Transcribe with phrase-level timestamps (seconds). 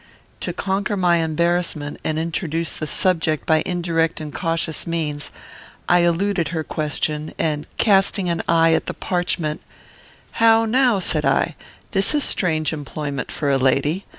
[0.39, 5.29] To conquer my embarrassment, and introduce the subject by indirect and cautious means,
[5.87, 9.61] I eluded her question, and, casting an eye at the parchment,
[10.41, 11.55] "How now?" said I;
[11.91, 14.07] "this is strange employment for a lady.